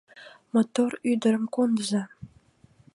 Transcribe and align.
Мотор 0.53 0.91
ӱдырым 1.11 1.45
кондыза. 1.55 2.03